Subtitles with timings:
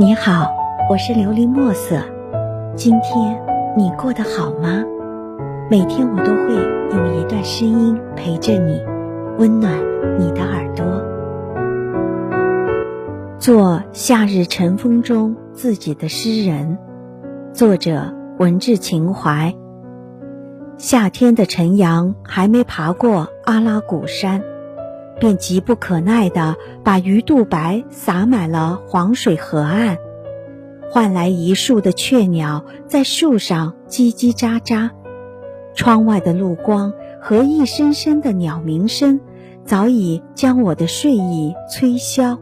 [0.00, 0.50] 你好，
[0.88, 2.02] 我是琉璃墨色。
[2.74, 3.38] 今天
[3.76, 4.82] 你过得好吗？
[5.70, 6.54] 每天我都会
[6.96, 8.80] 用一段声音陪着你，
[9.36, 9.74] 温暖
[10.18, 10.86] 你的耳朵。
[13.38, 16.78] 做夏日晨风中自己的诗人，
[17.52, 19.54] 作者文志情怀。
[20.78, 24.40] 夏天的晨阳还没爬过阿拉古山。
[25.20, 29.98] 便急不可耐地把鱼肚白撒满了黄水河岸，
[30.90, 34.90] 换来一树的雀鸟在树上叽叽喳喳。
[35.74, 39.20] 窗外的路光和一声声的鸟鸣声，
[39.64, 42.38] 早已将我的睡意吹消。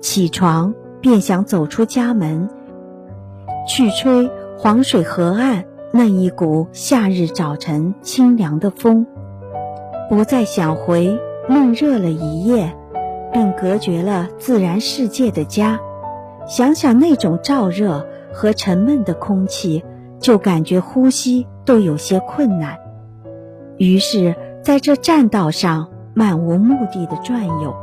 [0.00, 2.48] 起床便想走出家门，
[3.68, 9.06] 去吹黄水河岸那一股夏日早晨清凉的风，
[10.08, 11.20] 不再想回。
[11.46, 12.74] 闷热了一夜，
[13.32, 15.78] 并隔绝了自然世界的家。
[16.46, 19.84] 想想那种燥热和沉闷的空气，
[20.18, 22.78] 就感觉呼吸都有些困难。
[23.76, 27.74] 于是，在这栈道上漫无目的的转悠，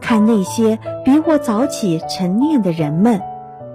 [0.00, 3.22] 看那些比我早起晨练的人们，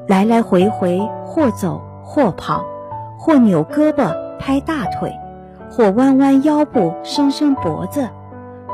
[0.07, 2.63] 来来回回或走或跑，
[3.17, 5.11] 或扭胳膊拍大腿，
[5.71, 8.07] 或弯弯腰部伸伸脖子。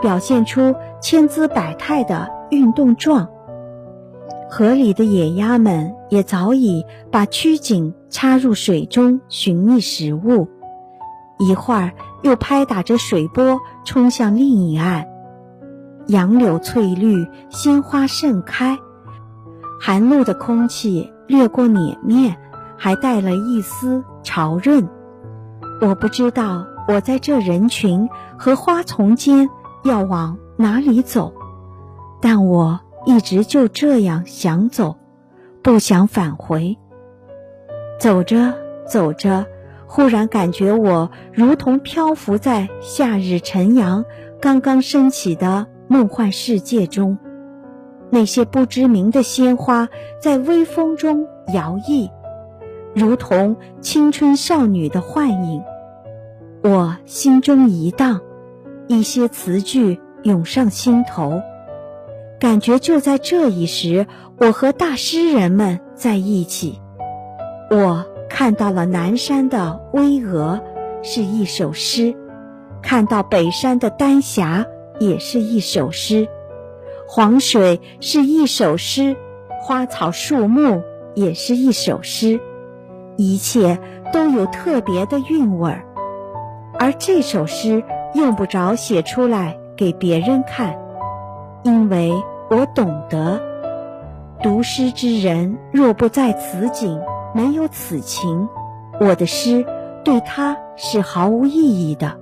[0.03, 3.29] 表现出千姿百态的运动状。
[4.49, 10.49] 河里的野鸭们也早已把曲颈插入水中寻觅食物，
[11.39, 15.05] 一会儿又拍打着水波冲向另一岸。
[16.07, 18.77] 杨柳翠绿，鲜花盛开，
[19.79, 22.35] 寒露的空气掠过脸面，
[22.77, 24.89] 还带了一丝潮润。
[25.79, 29.49] 我不知道我在这人群和花丛间。
[29.83, 31.33] 要往哪里走？
[32.21, 34.95] 但我一直就这样想走，
[35.61, 36.77] 不想返回。
[37.99, 38.53] 走着
[38.87, 39.45] 走着，
[39.87, 44.05] 忽然感觉我如同漂浮在夏日晨阳
[44.41, 47.17] 刚刚升起的梦幻世界中，
[48.09, 49.89] 那些不知名的鲜花
[50.21, 52.09] 在微风中摇曳，
[52.95, 55.61] 如同青春少女的幻影。
[56.63, 58.21] 我心中一荡。
[58.87, 61.41] 一些词句涌上心头，
[62.39, 64.07] 感觉就在这一时，
[64.37, 66.81] 我和大诗人们在一起。
[67.71, 70.61] 我看到了南山的巍峨，
[71.01, 72.13] 是一首诗；
[72.81, 74.65] 看到北山的丹霞，
[74.99, 76.27] 也是一首诗；
[77.07, 79.15] 黄水是一首诗，
[79.61, 80.81] 花草树木
[81.15, 82.39] 也是一首诗，
[83.15, 83.79] 一切
[84.11, 85.85] 都有特别的韵味儿，
[86.77, 87.81] 而这首诗。
[88.13, 90.77] 用不着写出来给别人看，
[91.63, 92.13] 因为
[92.49, 93.41] 我懂得，
[94.41, 97.01] 读诗之人若不在此景，
[97.33, 98.47] 没有此情，
[98.99, 99.65] 我的诗
[100.03, 102.19] 对他是毫无意义的。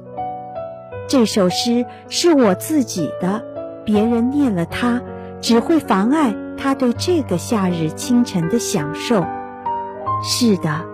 [1.09, 3.44] 这首诗是我自己的，
[3.84, 5.01] 别人念了它，
[5.41, 9.25] 只会妨碍他对这个夏日清晨的享受。
[10.24, 10.85] 是的，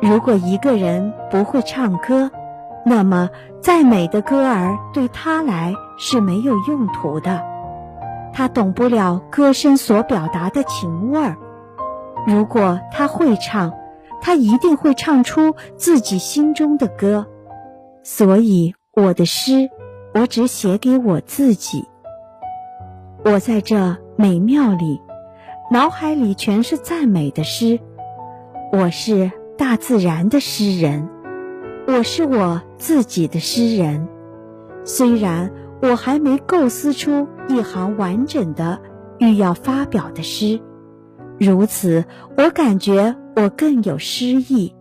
[0.00, 2.30] 如果一个人不会唱歌。
[2.90, 3.30] 那么，
[3.62, 7.40] 再美的歌儿对他来是没有用途的，
[8.32, 11.36] 他懂不了歌声所表达的情味儿。
[12.26, 13.72] 如果他会唱，
[14.20, 17.28] 他一定会唱出自己心中的歌。
[18.02, 19.70] 所以，我的诗，
[20.12, 21.86] 我只写给我自己。
[23.24, 25.00] 我在这美妙里，
[25.70, 27.78] 脑海里全是赞美的诗。
[28.72, 31.08] 我是大自然的诗人。
[31.86, 34.08] 我是我自己的诗人，
[34.84, 35.50] 虽然
[35.82, 38.80] 我还没构思出一行完整的
[39.18, 40.60] 欲要发表的诗，
[41.38, 42.04] 如此，
[42.36, 44.74] 我感觉我更有诗意，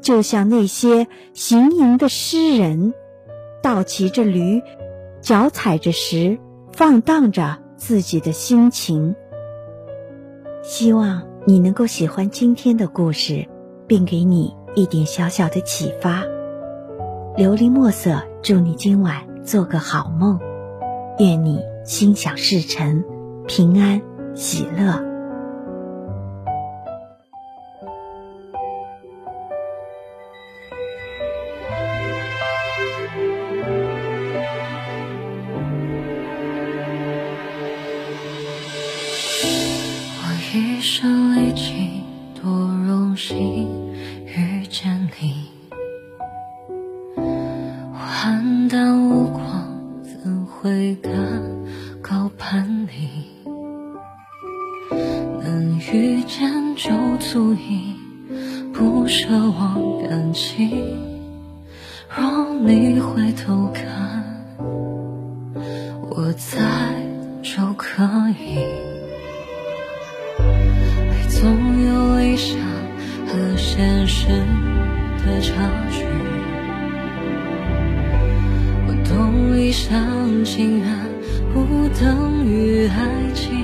[0.00, 2.94] 就像那些行吟的诗人，
[3.62, 4.62] 倒骑着驴，
[5.20, 6.38] 脚踩着石，
[6.72, 9.16] 放荡着自己的心情。
[10.62, 13.46] 希望你能够喜欢今天的故事，
[13.86, 16.22] 并给你一点小小的启发。
[17.34, 20.38] 琉璃墨色，祝你今晚做个好梦，
[21.18, 23.02] 愿你心想事成，
[23.48, 24.00] 平安
[24.34, 25.02] 喜乐。
[40.22, 42.02] 我一生历尽
[42.42, 42.50] 多
[42.86, 43.75] 荣幸
[59.06, 60.68] 不奢望感情。
[62.08, 63.84] 若你回头看，
[66.10, 66.58] 我在
[67.40, 68.58] 就可以。
[70.40, 71.48] 爱总
[71.84, 72.58] 有理想
[73.28, 74.26] 和现实
[75.24, 75.52] 的差
[75.88, 76.04] 距，
[78.88, 80.88] 我懂一厢情愿
[81.54, 83.54] 不等于爱情。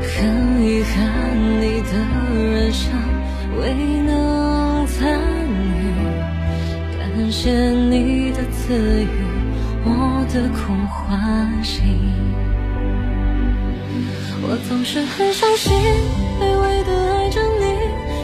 [0.00, 1.92] 很遗憾，你的
[2.32, 2.90] 人生
[3.58, 3.72] 未
[4.02, 5.94] 能参与。
[6.98, 9.08] 感谢你的赐予，
[9.84, 11.82] 我的苦欢喜。
[14.42, 15.72] 我总是很伤心，
[16.38, 17.64] 卑微的爱着你，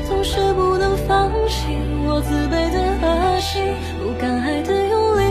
[0.06, 1.67] 总是不能放弃。
[2.06, 5.23] 我自卑的恶心，不敢爱的用力，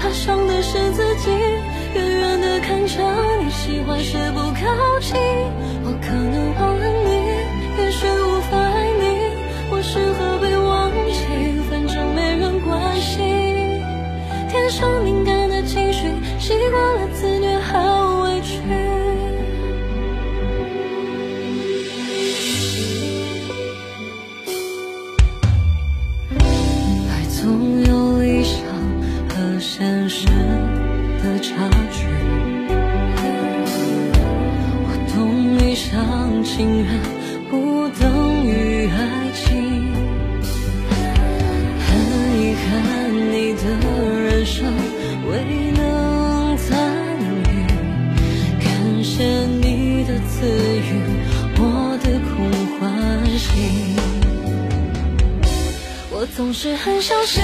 [0.00, 1.30] 怕伤的是自己。
[1.94, 3.00] 远远的看着
[3.40, 4.60] 你，喜欢时不靠
[5.00, 5.25] 近。
[56.46, 57.42] 总是很小心，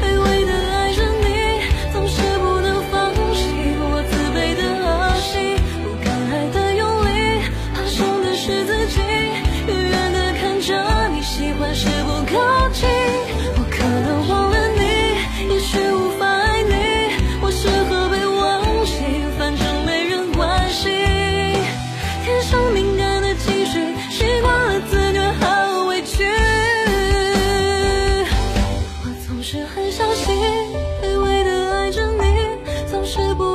[0.00, 1.02] 卑微的爱着
[30.24, 30.34] 心，
[31.00, 32.58] 卑微的爱着你，
[32.90, 33.47] 总是不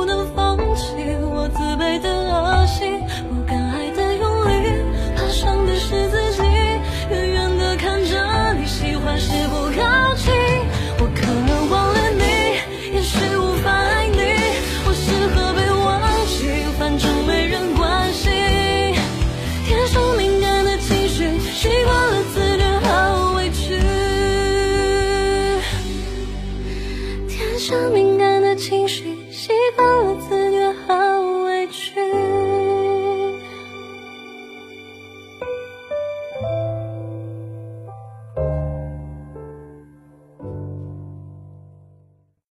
[27.54, 29.23] 天生敏感的情绪。